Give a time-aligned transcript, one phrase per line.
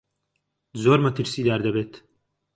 [0.81, 1.93] زۆر مەترسیدار دەبێت.